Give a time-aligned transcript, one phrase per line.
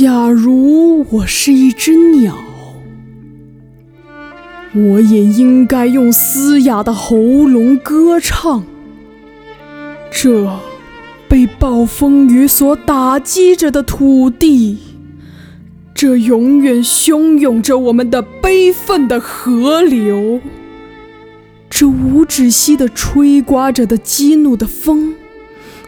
[0.00, 2.38] 假如我是一只鸟，
[4.72, 8.64] 我也应该用嘶哑的喉咙歌唱。
[10.08, 10.56] 这
[11.28, 14.78] 被暴风雨所打击着的土地，
[15.92, 20.40] 这永远汹涌着我们的悲愤的河流，
[21.68, 25.16] 这无止息的吹刮着的激怒的风，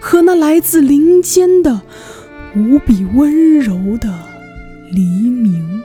[0.01, 1.83] 和那来自林间的
[2.55, 4.13] 无比温柔的
[4.91, 5.83] 黎明。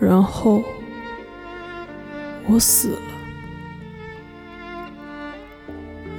[0.00, 0.62] 然后，
[2.46, 2.98] 我死了。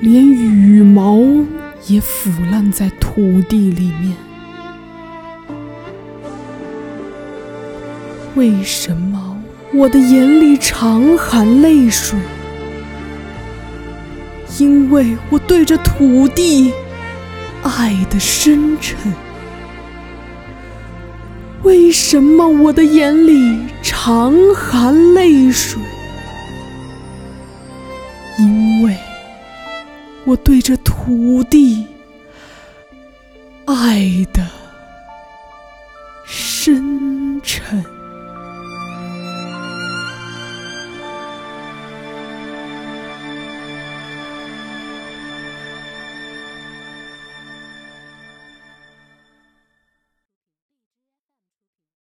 [0.02, 1.20] 连羽毛
[1.88, 4.16] 也腐烂在土地里面。
[8.36, 9.42] 为什么
[9.74, 12.18] 我的眼里常含泪水？
[14.60, 16.72] 因为我对着土地
[17.64, 18.98] 爱的深沉。
[21.64, 25.82] 为什么我的眼里常含泪水？
[28.38, 28.96] 因为。
[30.26, 31.88] 我对着土地
[33.66, 34.59] 爱的。